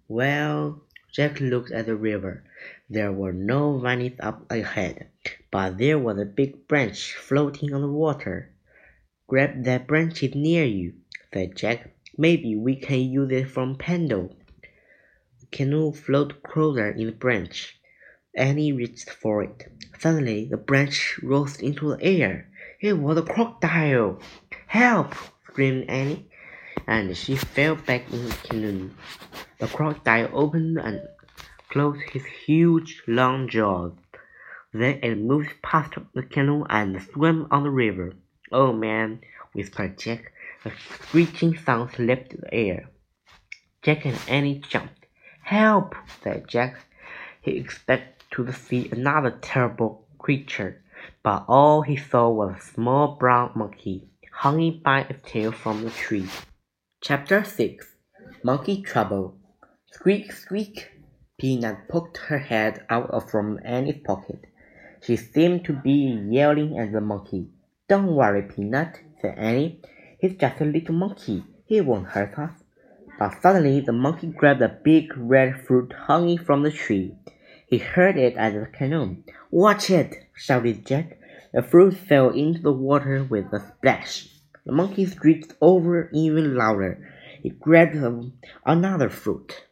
Well, 0.07 0.83
Jack 1.11 1.41
looked 1.41 1.71
at 1.71 1.87
the 1.87 1.95
river. 1.95 2.43
There 2.89 3.11
were 3.11 3.33
no 3.33 3.77
vines 3.77 4.17
up 4.21 4.49
ahead, 4.49 5.07
but 5.51 5.77
there 5.77 5.99
was 5.99 6.17
a 6.17 6.25
big 6.25 6.69
branch 6.69 7.15
floating 7.15 7.73
on 7.73 7.81
the 7.81 7.91
water. 7.91 8.49
Grab 9.27 9.65
that 9.65 9.87
branch 9.87 10.23
near 10.33 10.63
you, 10.63 10.93
said 11.33 11.57
Jack. 11.57 11.89
Maybe 12.17 12.55
we 12.55 12.77
can 12.77 13.01
use 13.01 13.29
it 13.31 13.49
from 13.49 13.75
paddle. 13.75 14.35
The 15.41 15.47
canoe 15.51 15.91
floated 15.91 16.43
closer 16.43 16.91
in 16.91 17.07
the 17.07 17.11
branch. 17.11 17.77
Annie 18.33 18.71
reached 18.71 19.09
for 19.09 19.43
it. 19.43 19.69
Suddenly, 19.99 20.47
the 20.49 20.55
branch 20.55 21.19
rose 21.21 21.59
into 21.59 21.89
the 21.89 22.01
air. 22.01 22.49
It 22.79 22.93
was 22.93 23.17
a 23.17 23.21
crocodile. 23.23 24.21
Help! 24.67 25.13
screamed 25.43 25.89
Annie, 25.89 26.30
and 26.88 27.15
she 27.15 27.35
fell 27.35 27.75
back 27.75 28.11
in 28.11 28.29
the 28.29 28.35
canoe. 28.47 28.89
The 29.59 29.67
crocodile 29.67 30.29
opened 30.33 30.77
and 30.77 31.01
closed 31.69 32.01
his 32.11 32.25
huge, 32.25 33.01
long 33.07 33.47
jaws. 33.47 33.93
Then 34.73 35.00
it 35.03 35.17
moved 35.17 35.61
past 35.61 35.93
the 36.13 36.23
canoe 36.23 36.65
and 36.69 37.01
swam 37.01 37.47
on 37.51 37.63
the 37.63 37.69
river. 37.69 38.13
Oh 38.51 38.73
man, 38.73 39.21
whispered 39.53 39.97
Jack. 39.97 40.33
A 40.63 40.71
screeching 40.89 41.57
sound 41.57 41.97
leapt 41.97 42.39
the 42.39 42.53
air. 42.53 42.89
Jack 43.81 44.05
and 44.05 44.19
Annie 44.27 44.59
jumped. 44.59 45.07
Help! 45.41 45.95
said 46.21 46.47
Jack. 46.47 46.77
He 47.41 47.57
expected 47.57 48.23
to 48.31 48.53
see 48.53 48.89
another 48.91 49.31
terrible 49.41 50.05
creature, 50.19 50.81
but 51.23 51.45
all 51.47 51.81
he 51.81 51.97
saw 51.97 52.29
was 52.29 52.57
a 52.57 52.61
small 52.61 53.15
brown 53.15 53.51
monkey 53.55 54.07
hanging 54.41 54.79
by 54.83 55.01
its 55.01 55.29
tail 55.29 55.51
from 55.51 55.83
the 55.83 55.89
tree. 55.89 56.27
Chapter 57.03 57.43
6 57.43 57.96
Monkey 58.43 58.84
Trouble 58.84 59.36
Squeak, 59.91 60.31
squeak! 60.31 60.91
Peanut 61.39 61.88
poked 61.89 62.17
her 62.27 62.38
head 62.38 62.86
out 62.91 63.27
from 63.27 63.60
Annie's 63.65 64.03
pocket. 64.05 64.46
She 65.01 65.17
seemed 65.17 65.65
to 65.65 65.74
be 65.74 66.22
yelling 66.29 66.77
at 66.77 66.91
the 66.91 67.01
monkey. 67.01 67.50
Don't 67.89 68.13
worry, 68.15 68.43
Peanut, 68.43 69.00
said 69.20 69.36
Annie. 69.36 69.81
He's 70.20 70.36
just 70.36 70.62
a 70.62 70.65
little 70.65 70.93
monkey. 70.93 71.43
He 71.65 71.81
won't 71.81 72.05
hurt 72.05 72.38
us. 72.38 72.51
But 73.17 73.41
suddenly 73.41 73.81
the 73.81 73.93
monkey 73.93 74.27
grabbed 74.27 74.62
a 74.62 74.70
big 74.70 75.12
red 75.17 75.65
fruit 75.65 75.91
hanging 76.08 76.38
from 76.38 76.62
the 76.62 76.72
tree. 76.72 77.15
He 77.65 77.79
hurled 77.79 78.17
it 78.17 78.38
at 78.38 78.53
the 78.53 78.67
canoe. 78.67 79.24
Watch 79.50 79.89
it! 79.89 80.27
shouted 80.36 80.86
Jack. 80.86 81.17
The 81.51 81.63
fruit 81.63 81.96
fell 81.96 82.29
into 82.29 82.62
the 82.62 82.72
water 82.72 83.24
with 83.24 83.51
a 83.51 83.60
splash. 83.60 84.30
The 84.65 84.71
monkey 84.71 85.05
screeched 85.05 85.53
over 85.59 86.09
even 86.13 86.55
louder. 86.55 87.13
He 87.41 87.49
grabbed 87.49 87.97
another 88.65 89.09
fruit. 89.09 89.65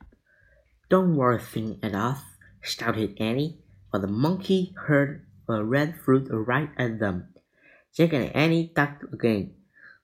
Don't 0.89 1.15
worry 1.15 1.39
thing 1.39 1.77
at 1.83 1.93
us, 1.93 2.21
shouted 2.61 3.15
Annie, 3.19 3.59
but 3.91 4.01
the 4.01 4.07
monkey 4.07 4.73
hurled 4.75 5.19
a 5.47 5.63
red 5.63 5.95
fruit 5.95 6.27
right 6.31 6.69
at 6.77 6.99
them. 6.99 7.27
Jack 7.93 8.13
and 8.13 8.35
Annie 8.35 8.71
ducked 8.75 9.13
again, 9.13 9.53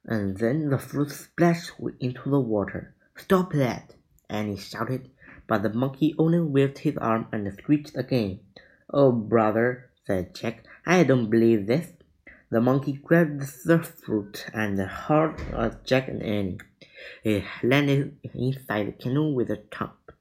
and 0.05 0.37
then 0.37 0.69
the 0.69 0.77
fruit 0.77 1.11
splashed 1.11 1.71
into 1.99 2.29
the 2.29 2.39
water. 2.39 2.93
Stop 3.15 3.53
that! 3.53 3.95
Annie 4.29 4.57
shouted, 4.57 5.09
but 5.47 5.63
the 5.63 5.73
monkey 5.73 6.13
only 6.19 6.39
waved 6.39 6.79
his 6.79 6.97
arm 6.97 7.27
and 7.31 7.51
screeched 7.53 7.95
again. 7.95 8.39
Oh, 8.89 9.11
brother, 9.11 9.89
said 10.05 10.35
Jack, 10.35 10.65
I 10.85 11.03
don't 11.03 11.29
believe 11.29 11.65
this. 11.65 11.91
The 12.51 12.61
monkey 12.61 12.93
grabbed 12.93 13.41
the 13.65 13.79
fruit 13.79 14.45
and 14.53 14.79
hurled 14.79 15.39
at 15.53 15.83
Jack 15.83 16.07
and 16.07 16.21
Annie. 16.21 16.59
It 17.23 17.43
landed 17.63 18.17
inside 18.33 18.87
the 18.87 18.91
canoe 18.91 19.33
with 19.33 19.49
a 19.49 19.63
thump. 19.75 20.11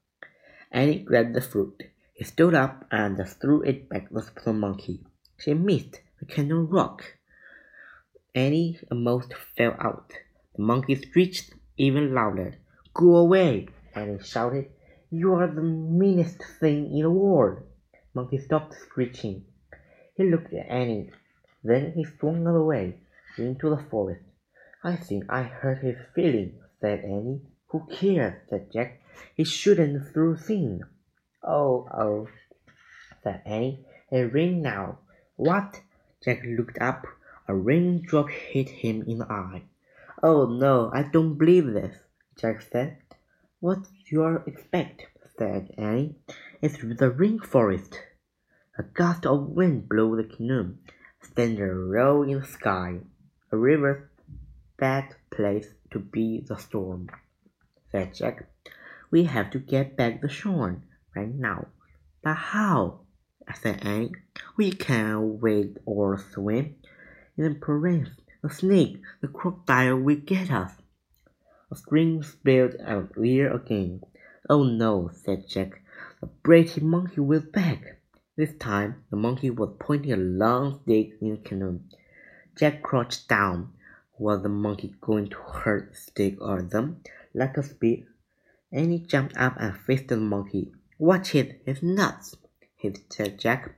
Annie 0.72 1.00
grabbed 1.00 1.34
the 1.34 1.42
fruit. 1.42 1.82
He 2.14 2.24
stood 2.24 2.54
up 2.54 2.86
and 2.90 3.18
threw 3.28 3.62
it 3.62 3.90
back 3.90 4.08
at 4.16 4.44
the 4.44 4.52
monkey. 4.54 5.04
She 5.38 5.52
missed 5.52 6.00
the 6.18 6.24
canoe 6.24 6.62
rock. 6.62 7.04
Annie 8.34 8.78
almost 8.90 9.34
fell 9.56 9.76
out. 9.78 10.12
The 10.56 10.62
monkey 10.62 10.94
screeched 10.94 11.52
even 11.76 12.14
louder. 12.14 12.54
Go 12.94 13.16
away! 13.16 13.68
Annie 13.94 14.22
shouted. 14.22 14.70
You 15.10 15.34
are 15.34 15.46
the 15.46 15.62
meanest 15.62 16.42
thing 16.58 16.96
in 16.96 17.02
the 17.02 17.10
world. 17.10 17.62
Monkey 18.14 18.38
stopped 18.38 18.74
screeching. 18.74 19.44
He 20.16 20.24
looked 20.24 20.54
at 20.54 20.70
Annie. 20.70 21.10
Then 21.64 21.92
he 21.92 22.04
swung 22.04 22.46
away 22.46 22.98
into 23.38 23.70
the 23.70 23.82
forest. 23.90 24.22
I 24.84 24.96
think 24.96 25.24
I 25.30 25.44
hurt 25.44 25.78
his 25.78 25.96
feelings, 26.14 26.62
said 26.78 27.02
Annie. 27.04 27.40
Who 27.68 27.86
cares? 27.90 28.34
said 28.50 28.70
Jack. 28.70 29.00
He 29.34 29.44
shouldn't 29.44 30.12
throw 30.12 30.36
things. 30.36 30.84
Oh, 31.42 31.88
oh, 31.90 32.28
said 33.22 33.40
Annie. 33.46 33.86
A 34.12 34.24
rain 34.24 34.60
now. 34.60 34.98
What? 35.36 35.80
Jack 36.22 36.42
looked 36.44 36.78
up. 36.82 37.06
A 37.48 37.54
raindrop 37.54 38.28
hit 38.28 38.68
him 38.68 39.02
in 39.06 39.18
the 39.18 39.32
eye. 39.32 39.62
Oh 40.22 40.46
no, 40.46 40.90
I 40.92 41.02
don't 41.02 41.36
believe 41.38 41.72
this, 41.72 41.96
Jack 42.38 42.62
said. 42.62 42.98
What 43.60 43.86
you 44.06 44.24
expect? 44.46 45.06
said 45.38 45.74
Annie. 45.78 46.16
It's 46.60 46.76
the 46.78 47.10
rainforest. 47.10 47.94
A 48.78 48.82
gust 48.82 49.24
of 49.24 49.48
wind 49.48 49.88
blew 49.88 50.16
the 50.16 50.24
canoe. 50.24 50.76
Thunder 51.26 51.86
rolled 51.86 52.28
in 52.28 52.40
the 52.40 52.46
sky. 52.46 53.00
A 53.50 53.56
river's 53.56 54.08
bad 54.76 55.14
place 55.30 55.68
to 55.90 55.98
be 55.98 56.40
the 56.40 56.56
storm, 56.56 57.08
said 57.90 58.14
Jack. 58.14 58.46
We 59.10 59.24
have 59.24 59.50
to 59.52 59.58
get 59.58 59.96
back 59.96 60.20
the 60.20 60.28
shore 60.28 60.82
right 61.14 61.34
now. 61.34 61.68
But 62.22 62.34
how? 62.34 63.00
said 63.54 63.84
Annie. 63.84 64.12
We 64.56 64.72
can't 64.72 65.40
wade 65.42 65.78
or 65.86 66.18
swim. 66.18 66.76
In 67.36 67.44
the 67.44 67.54
parade, 67.54 68.10
the 68.42 68.50
snake, 68.50 69.00
the 69.20 69.28
crocodile 69.28 69.96
will 69.96 70.16
get 70.16 70.50
us. 70.50 70.72
A 71.70 71.76
scream 71.76 72.22
spilled 72.22 72.76
out 72.84 73.12
ear 73.16 73.52
again. 73.52 74.02
Oh 74.48 74.64
no, 74.64 75.10
said 75.12 75.48
Jack. 75.48 75.80
The 76.20 76.26
pretty 76.26 76.80
monkey 76.80 77.20
will 77.20 77.40
back. 77.40 78.00
This 78.36 78.54
time 78.58 79.04
the 79.10 79.16
monkey 79.16 79.50
was 79.50 79.76
pointing 79.78 80.12
a 80.12 80.16
long 80.16 80.80
stick 80.82 81.12
in 81.20 81.30
the 81.30 81.36
canoe. 81.36 81.80
Jack 82.56 82.82
crouched 82.82 83.28
down. 83.28 83.72
Was 84.18 84.42
the 84.42 84.48
monkey 84.48 84.94
going 85.00 85.28
to 85.28 85.36
hurt 85.36 85.90
the 85.90 85.96
stick 85.96 86.40
or 86.40 86.62
them 86.62 87.02
like 87.32 87.56
a 87.56 87.62
spear? 87.62 88.06
Annie 88.72 88.98
jumped 88.98 89.36
up 89.36 89.54
and 89.58 89.76
faced 89.76 90.08
the 90.08 90.16
monkey. 90.16 90.72
Watch 90.98 91.34
it, 91.34 91.62
it's 91.64 91.82
nuts, 91.82 92.36
he 92.76 92.92
said 93.08 93.38
Jack. 93.38 93.76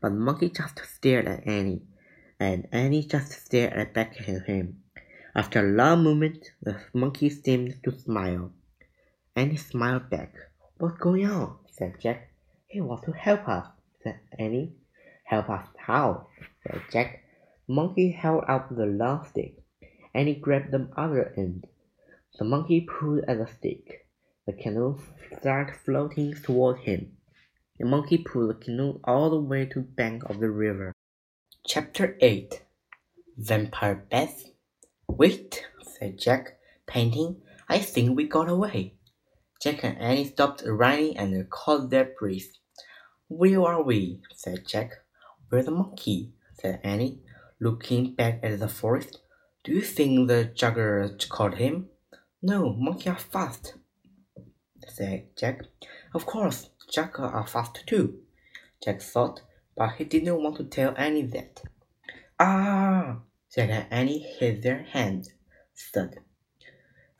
But 0.00 0.10
the 0.10 0.14
monkey 0.16 0.50
just 0.50 0.78
stared 0.84 1.26
at 1.26 1.46
Annie, 1.46 1.82
and 2.38 2.68
Annie 2.70 3.02
just 3.02 3.32
stared 3.32 3.92
back 3.92 4.20
at 4.20 4.46
him. 4.46 4.82
After 5.34 5.60
a 5.60 5.72
long 5.72 6.04
moment, 6.04 6.50
the 6.62 6.76
monkey 6.92 7.28
seemed 7.28 7.82
to 7.82 7.90
smile. 7.90 8.52
Annie 9.34 9.56
smiled 9.56 10.10
back. 10.10 10.32
What's 10.78 10.98
going 10.98 11.26
on? 11.26 11.58
said 11.72 12.00
Jack. 12.00 12.30
He 12.68 12.80
wants 12.80 13.04
to 13.06 13.12
help 13.12 13.48
us, 13.48 13.66
Annie. 14.38 14.74
Help 15.24 15.50
us 15.50 15.66
how? 15.76 16.28
said 16.62 16.82
Jack. 16.92 17.24
The 17.66 17.74
monkey 17.74 18.12
held 18.12 18.44
out 18.48 18.74
the 18.74 18.86
long 18.86 19.24
stick. 19.26 19.56
Annie 20.14 20.36
grabbed 20.36 20.70
the 20.70 20.88
other 20.96 21.32
end. 21.36 21.66
The 22.38 22.44
monkey 22.44 22.80
pulled 22.82 23.24
at 23.26 23.38
the 23.38 23.46
stick. 23.46 24.06
The 24.46 24.52
canoe 24.52 24.98
started 25.38 25.74
floating 25.76 26.34
toward 26.34 26.78
him. 26.80 27.16
The 27.78 27.86
monkey 27.86 28.18
pulled 28.18 28.50
the 28.50 28.64
canoe 28.64 29.00
all 29.04 29.30
the 29.30 29.40
way 29.40 29.66
to 29.66 29.80
the 29.80 29.86
bank 29.86 30.22
of 30.24 30.40
the 30.40 30.50
river. 30.50 30.92
Chapter 31.66 32.16
8 32.20 32.62
Vampire 33.36 34.06
Beth 34.10 34.44
Wait, 35.08 35.64
said 35.82 36.18
Jack, 36.18 36.58
panting. 36.86 37.42
I 37.68 37.78
think 37.78 38.16
we 38.16 38.28
got 38.28 38.48
away. 38.48 38.94
Jack 39.62 39.82
and 39.82 39.98
Annie 39.98 40.26
stopped 40.26 40.62
running 40.66 41.16
and 41.16 41.50
caught 41.50 41.90
their 41.90 42.12
breath. 42.18 42.58
Where 43.28 43.62
are 43.62 43.82
we? 43.82 44.20
said 44.34 44.66
Jack. 44.66 44.92
We're 45.50 45.64
the 45.64 45.72
monkey, 45.72 46.32
said 46.54 46.80
Annie, 46.84 47.20
looking 47.60 48.14
back 48.14 48.38
at 48.44 48.60
the 48.60 48.68
forest. 48.68 49.18
Do 49.64 49.72
you 49.72 49.80
think 49.80 50.28
the 50.28 50.44
jaguar 50.44 51.10
caught 51.28 51.58
him? 51.58 51.88
No, 52.40 52.72
monkey 52.72 53.10
are 53.10 53.18
fast, 53.18 53.74
said 54.86 55.36
Jack. 55.36 55.62
Of 56.14 56.24
course, 56.24 56.70
jackals 56.88 57.32
are 57.32 57.46
fast 57.46 57.84
too, 57.84 58.20
Jack 58.82 59.00
thought, 59.02 59.42
but 59.76 59.94
he 59.96 60.04
didn't 60.04 60.40
want 60.40 60.56
to 60.58 60.64
tell 60.64 60.94
Annie 60.96 61.26
that. 61.26 61.62
Ah! 62.38 63.22
said 63.48 63.88
Annie 63.90 64.20
hit 64.38 64.62
their 64.62 64.84
hand. 64.84 65.30
Thud. 65.76 66.20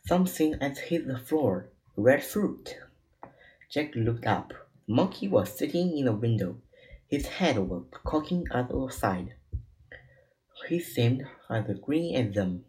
Something 0.07 0.57
had 0.61 0.79
hit 0.79 1.09
the 1.09 1.19
floor. 1.19 1.71
Red 1.97 2.23
fruit. 2.23 2.77
Jack 3.71 3.95
looked 3.97 4.27
up. 4.27 4.53
Monkey 4.89 5.27
was 5.27 5.53
sitting 5.53 5.99
in 5.99 6.05
the 6.05 6.13
window. 6.13 6.59
His 7.09 7.27
head 7.27 7.59
was 7.59 7.87
cocking 8.05 8.47
at 8.53 8.69
the 8.69 8.89
side. 8.89 9.35
He 10.69 10.79
seemed 10.79 11.25
as 11.51 11.65
green 11.81 12.15
as 12.15 12.35
them. 12.35 12.65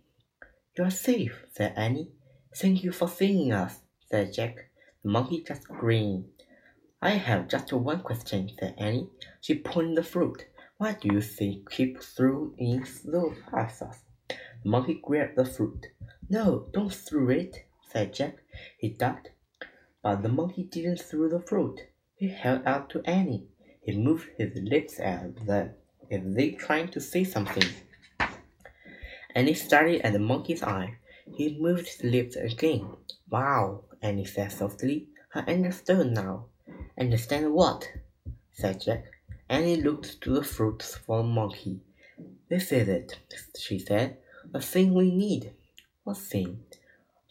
You're 0.75 0.89
safe, 0.89 1.45
said 1.51 1.73
Annie. 1.75 2.11
Thank 2.55 2.83
you 2.83 2.91
for 2.91 3.07
seeing 3.07 3.51
us, 3.51 3.81
said 4.09 4.33
Jack. 4.33 4.71
The 5.03 5.09
monkey 5.09 5.43
just 5.47 5.67
grinned. 5.67 6.25
I 7.01 7.11
have 7.11 7.47
just 7.49 7.71
one 7.71 8.01
question, 8.01 8.49
said 8.59 8.73
Annie. 8.79 9.09
She 9.39 9.59
pointed 9.59 9.97
the 9.97 10.03
fruit. 10.03 10.45
Why 10.77 10.93
do 10.93 11.09
you 11.13 11.21
think 11.21 11.69
keep 11.69 12.01
throwing 12.01 12.83
those 13.05 13.37
at 13.53 13.79
us? 13.81 13.99
The 14.27 14.35
monkey 14.69 14.99
grabbed 15.03 15.35
the 15.35 15.45
fruit. 15.45 15.85
No, 16.29 16.67
don't 16.73 16.91
throw 16.91 17.29
it, 17.29 17.65
said 17.87 18.13
Jack. 18.15 18.37
He 18.79 18.89
ducked. 18.89 19.29
But 20.01 20.23
the 20.23 20.29
monkey 20.29 20.63
didn't 20.63 21.01
throw 21.01 21.29
the 21.29 21.39
fruit. 21.39 21.79
He 22.17 22.29
held 22.29 22.65
out 22.65 22.89
to 22.89 23.01
Annie. 23.05 23.47
He 23.79 23.95
moved 23.95 24.29
his 24.37 24.57
lips 24.57 24.99
at 24.99 25.45
them 25.45 25.75
as 26.09 26.21
if 26.21 26.23
they 26.25 26.49
trying 26.49 26.87
to 26.89 26.99
say 26.99 27.23
something. 27.23 27.69
Annie 29.35 29.53
started 29.53 30.01
at 30.01 30.13
the 30.13 30.19
monkey's 30.19 30.63
eye. 30.63 30.97
He 31.35 31.59
moved 31.59 31.87
his 31.87 32.03
lips 32.03 32.35
again. 32.35 32.89
Wow, 33.29 33.83
Annie 34.01 34.25
said 34.25 34.51
softly. 34.51 35.09
I 35.35 35.41
understand 35.41 36.15
now. 36.15 36.45
Understand 36.99 37.53
what? 37.53 37.87
said 38.51 38.81
Jack. 38.81 39.05
Annie 39.47 39.75
looked 39.75 40.19
to 40.21 40.33
the 40.33 40.43
fruits 40.43 40.95
for 40.95 41.17
the 41.17 41.23
monkey. 41.23 41.81
This 42.49 42.71
is 42.71 42.87
it, 42.87 43.19
she 43.59 43.77
said. 43.77 44.17
The 44.51 44.59
thing 44.59 44.95
we 44.95 45.11
need. 45.11 45.53
What 46.03 46.17
thing? 46.17 46.63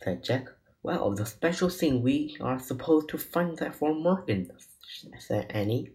said 0.01 0.23
Jack. 0.23 0.47
Well, 0.85 1.11
the 1.11 1.27
special 1.27 1.71
thing 1.71 2.03
we 2.03 2.37
are 2.41 2.61
supposed 2.61 3.09
to 3.09 3.19
find 3.19 3.59
that 3.59 3.75
for 3.75 3.93
Morgan, 3.93 4.53
said 5.19 5.47
Annie. 5.51 5.91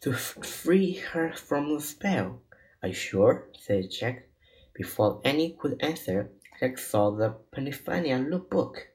To 0.00 0.12
free 0.12 0.94
her 0.94 1.32
from 1.32 1.74
the 1.74 1.80
spell. 1.80 2.42
Are 2.82 2.88
you 2.88 2.94
sure? 2.94 3.48
said 3.58 3.90
Jack. 3.90 4.28
Before 4.74 5.20
Annie 5.24 5.56
could 5.58 5.82
answer, 5.82 6.30
Jack 6.60 6.78
saw 6.78 7.10
the 7.10 7.36
Pennsylvania 7.52 8.18
book. 8.50 8.88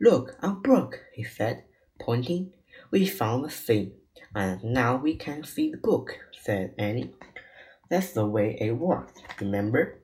Look, 0.00 0.36
Uncle 0.40 0.62
Brooke, 0.62 1.00
he 1.12 1.24
said, 1.24 1.64
pointing. 2.00 2.52
We 2.90 3.06
found 3.06 3.44
the 3.44 3.48
thing, 3.48 3.92
and 4.34 4.62
now 4.64 4.96
we 4.96 5.16
can 5.16 5.44
see 5.44 5.70
the 5.70 5.76
book, 5.76 6.18
said 6.32 6.74
Annie. 6.78 7.14
That's 7.88 8.12
the 8.12 8.26
way 8.26 8.56
it 8.60 8.72
works, 8.72 9.22
remember? 9.40 10.00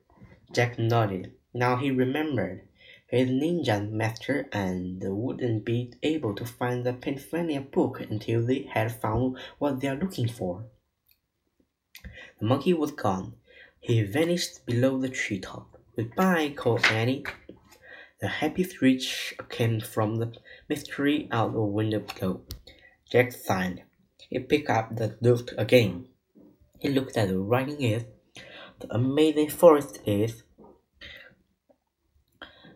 Jack 0.53 0.79
nodded. 0.79 1.33
Now 1.53 1.75
he 1.75 1.91
remembered. 1.91 2.67
His 3.11 3.29
ninja 3.29 3.91
master 3.91 4.47
and 4.53 5.03
wouldn't 5.03 5.65
be 5.65 5.91
able 6.01 6.33
to 6.33 6.45
find 6.45 6.85
the 6.85 6.93
Pennsylvania 6.93 7.59
book 7.59 7.99
until 7.99 8.41
they 8.41 8.69
had 8.73 9.01
found 9.01 9.37
what 9.59 9.81
they 9.81 9.89
are 9.89 9.97
looking 9.97 10.29
for. 10.29 10.63
The 12.39 12.45
monkey 12.45 12.73
was 12.73 12.93
gone. 12.93 13.35
He 13.81 14.01
vanished 14.01 14.65
below 14.65 14.97
the 14.97 15.09
treetop. 15.09 15.77
Goodbye, 15.97 16.53
called 16.55 16.85
Annie. 16.85 17.25
The 18.21 18.29
happy 18.29 18.63
screech 18.63 19.33
came 19.49 19.81
from 19.81 20.15
the 20.15 20.33
mystery 20.69 21.27
out 21.33 21.51
the 21.51 21.61
window 21.61 21.99
below. 21.99 22.45
Jack 23.11 23.33
sighed. 23.33 23.83
He 24.29 24.39
picked 24.39 24.69
up 24.69 24.95
the 24.95 25.17
note 25.19 25.51
again. 25.57 26.07
He 26.79 26.87
looked 26.87 27.17
at 27.17 27.27
the 27.27 27.39
writing 27.39 27.81
is, 27.81 28.05
the 28.79 28.95
amazing 28.95 29.49
forest 29.49 29.99
is. 30.05 30.43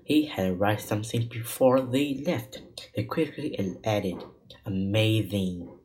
He 0.05 0.27
had 0.27 0.59
write 0.59 0.81
something 0.81 1.27
before 1.29 1.81
they 1.81 2.21
left. 2.23 2.61
He 2.93 3.05
quickly 3.05 3.57
added, 3.83 4.23
amazing. 4.63 5.79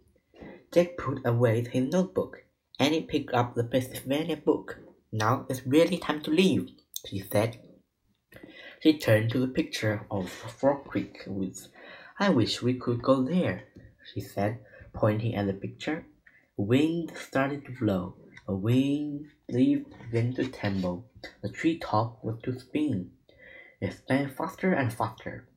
Jack 0.74 0.98
put 0.98 1.24
away 1.24 1.64
his 1.64 1.90
notebook, 1.90 2.44
and 2.78 2.92
he 2.92 3.00
picked 3.00 3.32
up 3.32 3.54
the 3.54 3.64
Pennsylvania 3.64 4.36
book. 4.36 4.76
Now 5.10 5.46
it's 5.48 5.66
really 5.66 5.96
time 5.96 6.20
to 6.24 6.30
leave, 6.30 6.68
she 7.06 7.20
said. 7.20 7.62
She 8.82 8.98
turned 8.98 9.30
to 9.30 9.38
the 9.38 9.48
picture 9.48 10.06
of 10.10 10.28
Frog 10.28 10.84
Creek 10.84 11.22
Woods. 11.26 11.70
I 12.18 12.28
wish 12.28 12.60
we 12.60 12.74
could 12.74 13.02
go 13.02 13.22
there, 13.22 13.68
she 14.12 14.20
said, 14.20 14.58
pointing 14.92 15.34
at 15.34 15.46
the 15.46 15.54
picture. 15.54 16.04
Wind 16.58 17.12
started 17.16 17.64
to 17.64 17.72
blow. 17.72 18.16
A 18.46 18.54
wind 18.54 19.30
leaf 19.48 19.86
began 20.04 20.34
to 20.34 20.46
tremble. 20.46 21.10
The 21.40 21.48
tree 21.48 21.78
top 21.78 22.22
was 22.22 22.36
to 22.42 22.58
spin. 22.58 23.12
It 23.80 23.94
spun 23.94 24.28
faster 24.28 24.72
and 24.74 24.92
faster. 24.92 25.48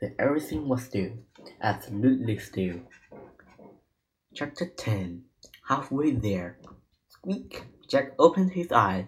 Then 0.00 0.14
everything 0.18 0.68
was 0.68 0.84
still, 0.84 1.12
absolutely 1.60 2.38
still. 2.38 2.80
Chapter 4.34 4.66
10 4.66 5.24
Halfway 5.68 6.12
there. 6.12 6.58
Squeak! 7.08 7.64
Jack 7.88 8.12
opened 8.18 8.52
his 8.52 8.70
eyes. 8.70 9.06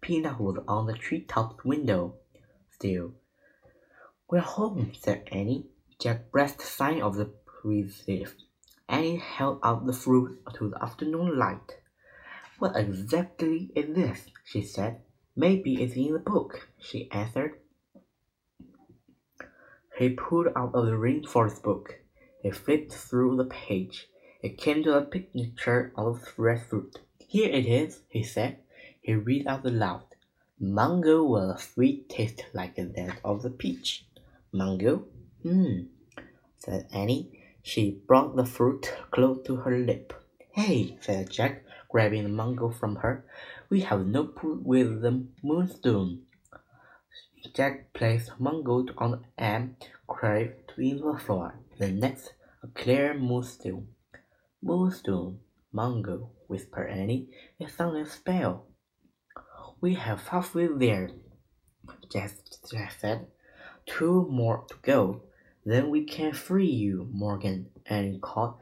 Peanut 0.00 0.40
was 0.40 0.56
on 0.66 0.86
the 0.86 0.94
tree 0.94 1.20
top 1.20 1.64
window. 1.64 2.14
Still. 2.70 3.12
We're 4.30 4.40
home, 4.40 4.92
said 4.98 5.28
Annie. 5.30 5.66
Jack 6.00 6.30
pressed 6.32 6.58
the 6.58 6.64
sign 6.64 7.02
of 7.02 7.16
the 7.16 7.30
receive. 7.62 8.34
Annie 8.88 9.16
held 9.16 9.60
out 9.62 9.86
the 9.86 9.92
fruit 9.92 10.40
to 10.54 10.70
the 10.70 10.82
afternoon 10.82 11.38
light. 11.38 11.78
What 12.58 12.76
exactly 12.76 13.70
is 13.74 13.94
this? 13.94 14.30
she 14.44 14.62
said. 14.62 15.02
Maybe 15.36 15.82
it's 15.82 15.96
in 15.96 16.12
the 16.12 16.18
book, 16.18 16.68
she 16.78 17.10
answered. 17.10 17.60
He 19.96 20.10
pulled 20.10 20.48
out 20.56 20.74
a 20.74 20.80
rainforest 20.80 21.62
book. 21.62 22.00
He 22.42 22.50
flipped 22.50 22.92
through 22.92 23.36
the 23.36 23.44
page. 23.44 24.08
It 24.42 24.58
came 24.58 24.82
to 24.82 24.98
a 24.98 25.02
picture 25.02 25.92
of 25.96 26.34
red 26.36 26.66
fruit. 26.68 26.98
Here 27.18 27.48
it 27.50 27.64
is, 27.64 28.00
he 28.08 28.22
said. 28.24 28.58
He 29.00 29.14
read 29.14 29.46
out 29.46 29.64
aloud. 29.64 30.04
Mango 30.58 31.22
with 31.24 31.44
a 31.44 31.58
sweet 31.58 32.08
taste 32.08 32.44
like 32.52 32.76
that 32.76 33.18
of 33.24 33.42
the 33.42 33.50
peach. 33.50 34.04
Mango? 34.52 35.06
Hmm, 35.42 35.84
said 36.58 36.88
Annie. 36.92 37.40
She 37.62 38.02
brought 38.06 38.36
the 38.36 38.44
fruit 38.44 38.92
close 39.10 39.42
to 39.46 39.56
her 39.56 39.78
lip. 39.78 40.12
Hey, 40.50 40.98
said 41.00 41.30
Jack, 41.30 41.64
grabbing 41.88 42.24
the 42.24 42.28
mango 42.28 42.68
from 42.70 42.96
her. 42.96 43.24
We 43.70 43.80
have 43.80 44.06
no 44.06 44.26
food 44.26 44.64
with 44.64 45.02
the 45.02 45.24
moonstone. 45.42 46.23
Jack 47.52 47.92
placed 47.92 48.40
mango 48.40 48.86
on 48.96 49.26
and 49.36 49.76
carved 50.08 50.72
in 50.78 50.96
the 50.98 51.18
floor. 51.18 51.60
The 51.78 51.88
next, 51.88 52.32
a 52.62 52.68
clear 52.68 53.12
moonstone. 53.14 53.88
Moonstone, 54.62 55.40
mango, 55.72 56.30
whispered 56.46 56.88
Annie. 56.88 57.28
It's 57.58 57.78
like 57.78 58.06
a 58.06 58.08
spell. 58.08 58.66
We 59.80 59.94
have 59.94 60.28
halfway 60.28 60.68
there, 60.68 61.10
Jack 62.10 62.32
said. 62.98 63.26
Two 63.86 64.26
more 64.30 64.64
to 64.68 64.76
go. 64.82 65.22
Then 65.66 65.90
we 65.90 66.04
can 66.04 66.32
free 66.32 66.70
you, 66.70 67.08
Morgan, 67.12 67.70
Annie 67.86 68.18
called, 68.20 68.54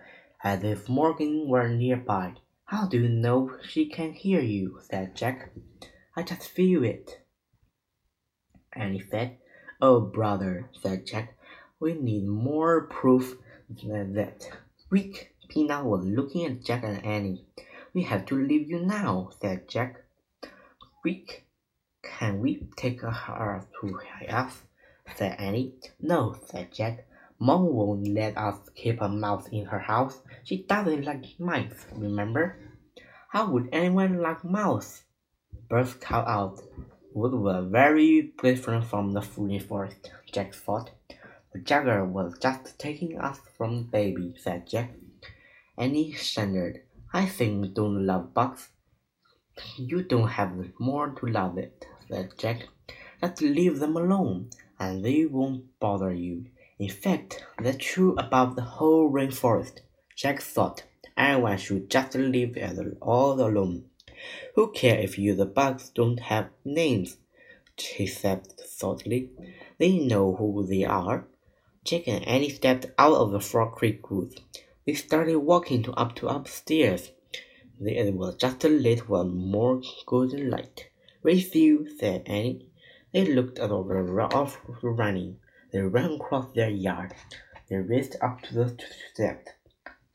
as 0.42 0.64
if 0.64 0.88
Morgan 0.88 1.48
were 1.48 1.68
nearby. 1.68 2.34
How 2.64 2.86
do 2.88 3.00
you 3.00 3.08
know 3.08 3.56
she 3.62 3.86
can 3.86 4.12
hear 4.12 4.40
you? 4.40 4.80
said 4.82 5.14
Jack. 5.14 5.52
I 6.16 6.22
just 6.22 6.48
feel 6.48 6.82
it. 6.84 7.21
Annie 8.74 9.04
said. 9.10 9.38
Oh, 9.80 10.00
brother, 10.00 10.70
said 10.80 11.06
Jack, 11.06 11.36
we 11.80 11.94
need 11.94 12.26
more 12.26 12.82
proof 12.82 13.36
than 13.68 14.14
that. 14.14 14.48
Squeak! 14.76 15.34
Peanut 15.48 15.84
was 15.84 16.04
looking 16.04 16.46
at 16.46 16.64
Jack 16.64 16.84
and 16.84 17.04
Annie. 17.04 17.44
We 17.92 18.04
have 18.04 18.24
to 18.26 18.36
leave 18.36 18.70
you 18.70 18.80
now, 18.80 19.30
said 19.40 19.68
Jack. 19.68 20.04
Squeak! 20.98 21.44
Can 22.02 22.40
we 22.40 22.66
take 22.76 23.02
her 23.02 23.66
to 23.80 24.34
us? 24.34 24.62
said 25.16 25.38
Annie. 25.38 25.74
No, 26.00 26.36
said 26.46 26.72
Jack. 26.72 27.06
Mom 27.38 27.66
won't 27.74 28.06
let 28.06 28.36
us 28.38 28.56
keep 28.76 29.00
a 29.00 29.08
mouse 29.08 29.48
in 29.48 29.66
her 29.66 29.80
house. 29.80 30.22
She 30.44 30.62
doesn't 30.62 31.04
like 31.04 31.40
mice, 31.40 31.86
remember? 31.92 32.56
How 33.28 33.50
would 33.50 33.68
anyone 33.72 34.20
like 34.22 34.44
mouse? 34.44 35.02
Birds 35.68 35.94
called 35.94 36.28
out. 36.28 36.60
Woods 37.14 37.34
were 37.34 37.62
very 37.62 38.32
different 38.42 38.84
from 38.86 39.12
the 39.12 39.20
forest, 39.20 40.10
Jack 40.32 40.54
thought. 40.54 40.90
The 41.52 41.58
jaguar 41.58 42.06
was 42.06 42.38
just 42.38 42.78
taking 42.78 43.18
us 43.20 43.38
from 43.56 43.84
baby, 43.84 44.34
said 44.38 44.66
Jack. 44.66 44.94
Annie 45.76 46.12
shuddered. 46.12 46.82
I 47.12 47.26
think 47.26 47.60
we 47.60 47.68
don't 47.68 48.06
love 48.06 48.32
bugs. 48.32 48.70
You 49.76 50.02
don't 50.02 50.28
have 50.28 50.52
more 50.78 51.10
to 51.10 51.26
love 51.26 51.58
it, 51.58 51.84
said 52.08 52.38
Jack. 52.38 52.68
Let's 53.20 53.42
leave 53.42 53.78
them 53.78 53.96
alone 53.96 54.48
and 54.78 55.04
they 55.04 55.26
won't 55.26 55.78
bother 55.78 56.14
you. 56.14 56.46
In 56.78 56.88
fact, 56.88 57.44
that's 57.58 57.84
true 57.84 58.14
about 58.16 58.56
the 58.56 58.62
whole 58.62 59.10
rainforest. 59.10 59.80
Jack 60.16 60.40
thought 60.40 60.84
everyone 61.16 61.58
should 61.58 61.90
just 61.90 62.14
leave 62.14 62.56
it 62.56 62.98
all 63.02 63.38
alone. 63.40 63.84
Who 64.54 64.72
cares 64.72 65.04
if 65.04 65.18
you 65.18 65.34
the 65.34 65.46
bugs 65.46 65.90
don't 65.90 66.20
have 66.20 66.50
names? 66.64 67.18
He 67.76 68.06
said 68.06 68.46
thoughtfully. 68.46 69.30
They 69.78 69.98
know 69.98 70.36
who 70.36 70.66
they 70.66 70.84
are. 70.84 71.26
Jack 71.84 72.06
and 72.06 72.26
Annie 72.28 72.50
stepped 72.50 72.86
out 72.98 73.14
of 73.14 73.32
the 73.32 73.40
Frog 73.40 73.72
Creek 73.72 74.10
woods. 74.10 74.36
They 74.86 74.94
started 74.94 75.38
walking 75.38 75.82
to 75.84 75.92
up 75.92 76.14
to 76.16 76.28
upstairs. 76.28 77.10
It 77.80 78.14
was 78.14 78.36
just 78.36 78.62
a 78.64 78.68
little 78.68 79.24
more 79.24 79.82
golden 80.06 80.50
light. 80.50 80.88
With 81.22 81.56
you, 81.56 81.88
said 81.98 82.22
Annie. 82.26 82.68
They 83.12 83.24
looked 83.24 83.58
at 83.58 83.70
over 83.70 84.20
off 84.20 84.60
running. 84.82 85.38
They 85.72 85.80
ran 85.80 86.12
across 86.12 86.52
their 86.52 86.70
yard. 86.70 87.14
They 87.68 87.76
raced 87.76 88.16
up 88.20 88.42
to 88.42 88.54
the 88.54 88.78
steps. 89.12 89.52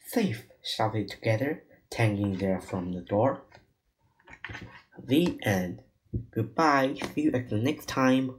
Safe! 0.05 0.45
shouted 0.63 1.09
together, 1.09 1.63
tagging 1.89 2.37
there 2.37 2.61
from 2.61 2.93
the 2.93 3.01
door. 3.01 3.41
The 5.03 5.39
end. 5.43 5.81
Goodbye. 6.31 6.95
See 7.13 7.21
you 7.21 7.31
at 7.31 7.49
the 7.49 7.57
next 7.57 7.87
time. 7.87 8.35